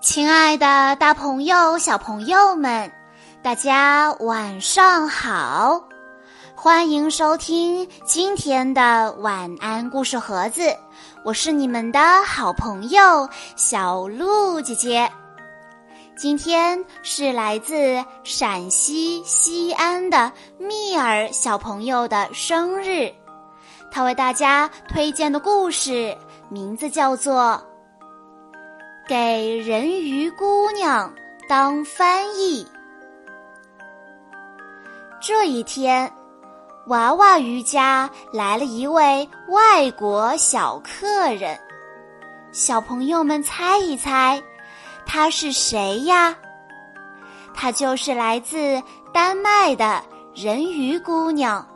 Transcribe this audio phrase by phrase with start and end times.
[0.00, 2.90] 亲爱的，大朋友、小朋友们，
[3.42, 5.84] 大家晚上好！
[6.54, 10.74] 欢迎收听今天的晚安故事盒子，
[11.22, 15.10] 我是你们的好朋友小鹿姐姐。
[16.16, 23.12] 今天是来自陕西西安的蜜儿小朋友的生日，
[23.92, 26.16] 他为大家推荐的故事
[26.48, 27.62] 名字叫做
[29.10, 31.12] 《给人鱼姑娘
[31.48, 32.64] 当翻译》。
[35.20, 36.08] 这一天，
[36.86, 41.58] 娃娃鱼家来了一位外国小客人，
[42.52, 44.40] 小朋友们猜一猜。
[45.04, 46.36] 她是谁呀？
[47.52, 48.80] 她就是来自
[49.12, 50.00] 丹麦的
[50.36, 51.66] 人鱼姑娘。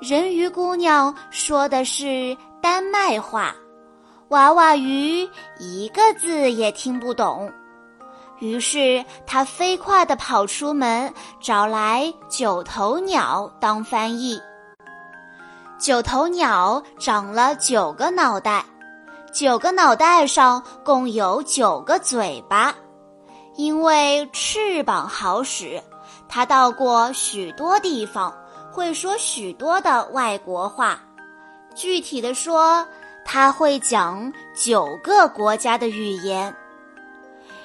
[0.00, 3.52] 人鱼姑娘说的是丹麦话，
[4.28, 7.52] 娃娃鱼一个字也听不懂。
[8.40, 14.40] 于是她飞快地跑出门，找来九头鸟当翻译。
[15.78, 18.64] 九头鸟长了九个脑袋。
[19.32, 22.74] 九个脑袋上共有九个嘴巴，
[23.54, 25.78] 因为翅膀好使，
[26.26, 28.34] 它到过许多地方，
[28.72, 30.98] 会说许多的外国话。
[31.74, 32.86] 具体的说，
[33.26, 36.54] 他会讲九个国家的语言。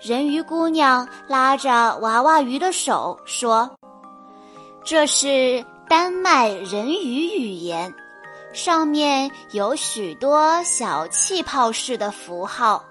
[0.00, 3.70] 人鱼姑娘拉着娃娃鱼的手说
[4.82, 7.94] ：“这是丹麦人鱼语言。”
[8.52, 12.84] 上面有许多小气泡式的符号，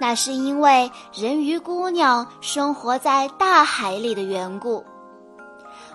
[0.00, 4.84] 那是因为人鱼姑娘生活在大海里的缘故。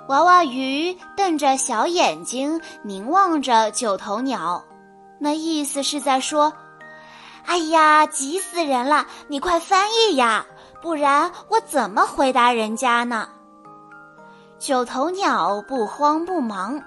[0.07, 4.63] 娃娃鱼瞪着小眼睛凝望着九头鸟，
[5.19, 6.51] 那意思是在说
[7.45, 9.05] ：“哎呀，急死人了！
[9.27, 10.45] 你快翻译呀，
[10.81, 13.27] 不然我怎么回答人家呢？”
[14.57, 16.81] 九头鸟不慌不忙。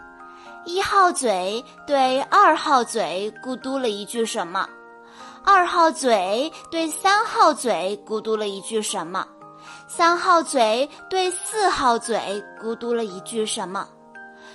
[0.65, 4.69] 一号嘴对二号嘴咕嘟了一句什么，
[5.44, 9.26] 二号嘴对三号嘴咕嘟了一句什么，
[9.88, 13.88] 三号嘴对四号嘴咕嘟了一句什么，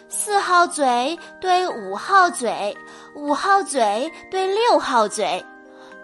[0.10, 2.76] 四号嘴对五号嘴，
[3.16, 5.46] 五号嘴对六号嘴，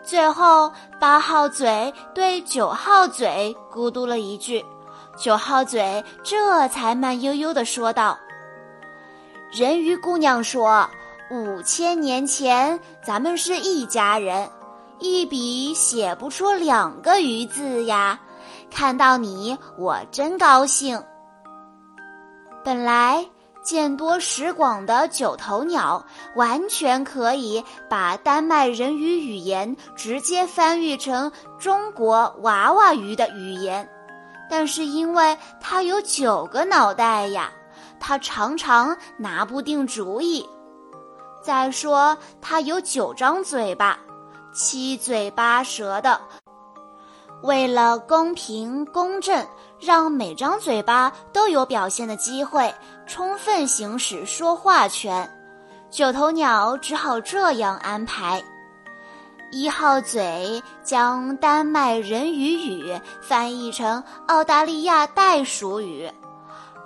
[0.03, 4.63] 最后八号嘴对九号嘴咕嘟了一句，
[5.17, 8.17] 九号嘴这才慢悠悠地说道。
[9.51, 10.89] 人鱼姑娘说
[11.31, 14.49] ：“五千年前，咱们是一家人，
[14.99, 18.19] 一笔写不出两个鱼字呀。
[18.69, 21.01] 看到你，我真高兴。”
[22.65, 23.25] 本来
[23.63, 33.89] 见多识广的九头鸟，完全可以把丹麦人鱼语言直接翻译成中国娃娃鱼的语言，
[34.49, 37.51] 但是因为它有九个脑袋呀。
[38.05, 40.45] 它常常拿不定主意。
[41.41, 43.97] 再说，它有九张嘴巴，
[44.53, 46.19] 七嘴八舌的。
[47.43, 49.45] 为了公平公正，
[49.79, 52.73] 让每张嘴巴都有表现的机会，
[53.05, 55.29] 充分行使说话权，
[55.89, 58.43] 九头鸟只好这样安排：
[59.51, 66.09] 一号嘴将丹麦人鱼语翻译成澳大利亚袋鼠语。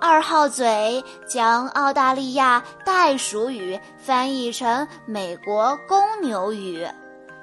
[0.00, 6.86] 二号嘴将澳大利亚袋鼠语翻译成美国公牛语，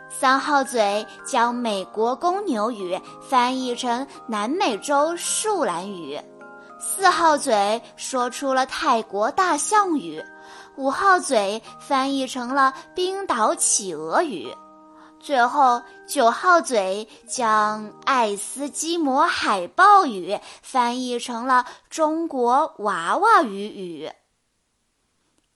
[0.09, 2.97] 三号嘴将美国公牛语
[3.27, 6.17] 翻译成南美洲树懒语，
[6.79, 10.23] 四号嘴说出了泰国大象语，
[10.75, 14.55] 五号嘴翻译成了冰岛企鹅语。
[15.19, 24.11] 最后，九号嘴将爱斯基摩海豹语翻译成了中国娃娃鱼语。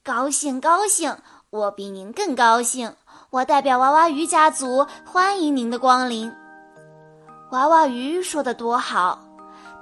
[0.02, 1.16] 高兴，高兴！
[1.50, 2.96] 我比您更高兴。
[3.30, 6.32] 我代表娃娃鱼家族欢迎您的光临。
[7.52, 9.20] 娃娃鱼说的多好，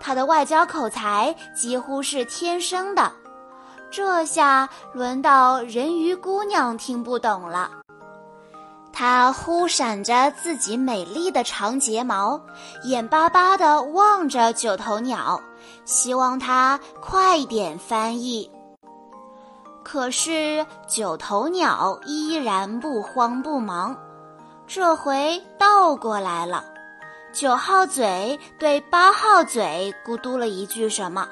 [0.00, 3.12] 他的外交口才几乎是天生的。
[3.90, 7.70] 这下轮到人鱼姑娘听不懂了。
[8.92, 12.40] 她忽闪着自己美丽的长睫毛，
[12.82, 15.40] 眼巴巴地望着九头鸟，
[15.84, 18.50] 希望它快点翻译。
[19.84, 23.96] 可是九头鸟依然不慌不忙，
[24.66, 26.64] 这回倒过来了。
[27.38, 31.28] 九号嘴对八号嘴咕嘟了一句什么，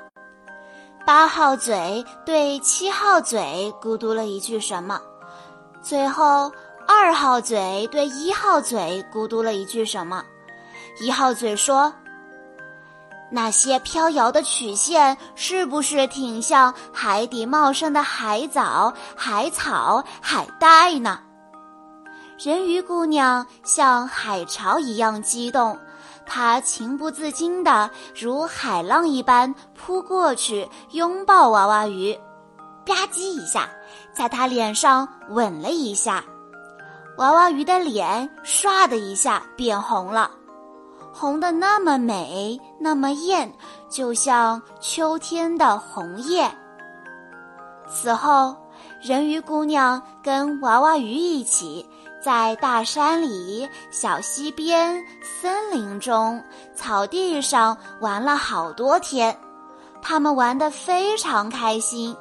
[1.05, 5.01] 八号嘴对七号嘴咕嘟了一句什么，
[5.83, 6.53] 最后。
[6.87, 10.23] 二号嘴对一号嘴咕嘟了一句什么，
[11.01, 11.93] 一号嘴说
[13.29, 21.19] ：“那些飘摇的曲线是不是挺像海底茂盛的海藻、海草、海带呢？”
[22.39, 25.77] 人鱼姑娘像海潮一样激动，
[26.27, 32.13] 他情不自禁地如海浪一般扑过去拥抱娃娃鱼，
[32.85, 33.69] 吧唧一下，
[34.13, 36.25] 在他脸上吻了一下。
[37.19, 40.31] 娃娃鱼的脸唰的一下变红了，
[41.13, 43.51] 红的那么美，那么艳，
[43.89, 46.51] 就像秋天的红叶。
[47.89, 48.55] 此后，
[49.01, 51.89] 人鱼姑娘跟娃娃鱼一起。
[52.21, 56.43] 在大山里、小溪边、森林中、
[56.75, 59.37] 草地上玩了好多天，
[60.03, 62.17] 他们玩得非常开心。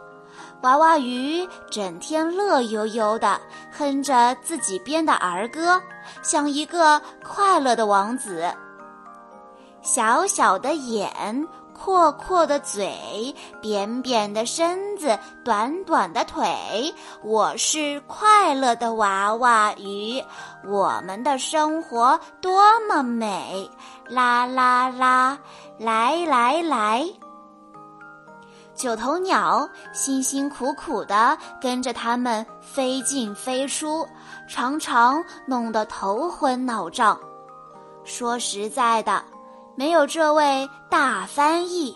[0.62, 3.40] 娃娃鱼整天乐悠悠地
[3.72, 5.82] 哼着自己编的儿歌，
[6.22, 8.52] 像一个快乐的王子。
[9.82, 11.48] 小小的眼。
[11.78, 20.24] 阔阔的嘴，扁扁的身子，短短的腿，我是快乐的娃娃鱼，
[20.66, 23.70] 我们的生活多么美！
[24.08, 25.38] 啦啦啦，
[25.78, 27.06] 来来来！
[28.74, 34.08] 九头鸟辛辛苦苦地跟着他们飞进飞出，
[34.50, 37.20] 常常弄得头昏脑胀。
[38.04, 39.24] 说实在的。
[39.76, 41.96] 没有这位大翻译，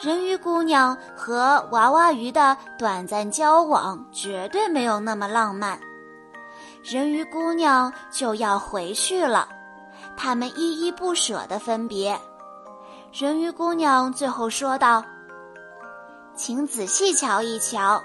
[0.00, 5.78] 人鱼姑娘和娃娃鱼的短暂交往绝对没有那么浪漫。
[6.82, 9.48] 人鱼姑娘就要回去了，
[10.16, 12.18] 他们依依不舍的分别。
[13.12, 15.04] 人鱼姑娘最后说道
[16.34, 18.02] ：“请仔细瞧一瞧。”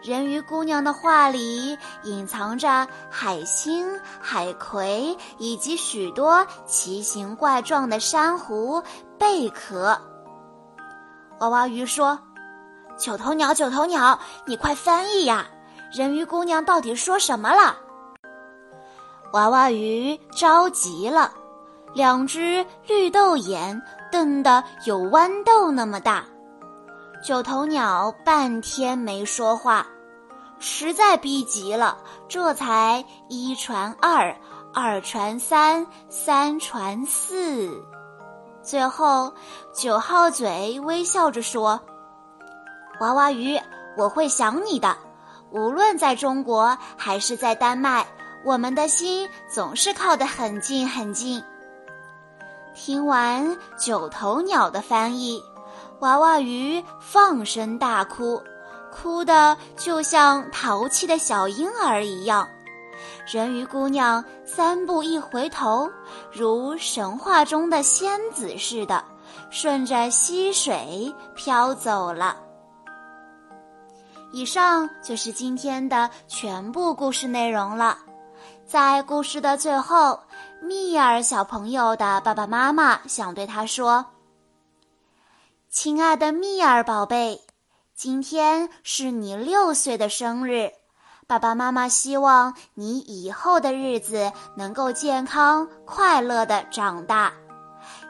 [0.00, 8.80] 人鱼姑娘的画里隐藏着海星、海葵以及许多奇形怪状的珊瑚
[9.18, 10.00] 贝壳。
[11.40, 12.16] 娃娃鱼说
[12.96, 15.46] ：“九头鸟，九头鸟，你快翻译呀！
[15.92, 17.76] 人鱼姑娘到底说什么了？”
[19.34, 21.32] 娃娃鱼着急了，
[21.92, 26.24] 两只绿豆眼瞪得有豌豆那么大。
[27.20, 29.86] 九头鸟半天没说话，
[30.60, 31.98] 实在逼急了，
[32.28, 34.34] 这才一传二，
[34.72, 37.82] 二传三，三传四，
[38.62, 39.32] 最后
[39.74, 41.80] 九号嘴微笑着说
[43.00, 43.60] ：“娃娃鱼，
[43.96, 44.96] 我会想你的，
[45.50, 48.06] 无论在中国还是在丹麦，
[48.44, 51.42] 我们的心总是靠得很近很近。”
[52.76, 55.42] 听完九头鸟的翻译。
[56.00, 58.40] 娃娃鱼放声大哭，
[58.92, 62.48] 哭得就像淘气的小婴儿一样。
[63.26, 65.90] 人鱼姑娘三步一回头，
[66.32, 69.04] 如神话中的仙子似的，
[69.50, 72.36] 顺着溪水飘走了。
[74.30, 77.98] 以上就是今天的全部故事内容了。
[78.66, 80.20] 在故事的最后，
[80.62, 84.04] 蜜儿小朋友的爸爸妈妈想对他说。
[85.70, 87.42] 亲爱的蜜儿宝贝，
[87.94, 90.70] 今天是你六岁的生日，
[91.26, 97.34] 爸爸妈妈希望你以后的日子能够健康快乐的长大。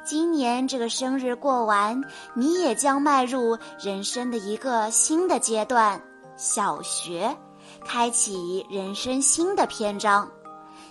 [0.07, 2.01] 今年这个生日过完，
[2.33, 6.01] 你也将迈入人生的一个新的阶段——
[6.39, 7.37] 小学，
[7.85, 10.31] 开启人生新的篇章。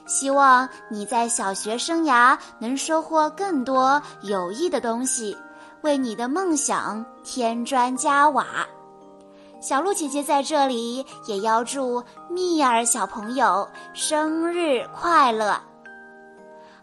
[0.06, 5.36] 希望你在小学生涯能收获更多有益的东西。
[5.82, 8.46] 为你的梦想添砖加瓦，
[9.62, 15.60] 小鹿姐姐在这里也要祝蜜儿小朋友生日快乐。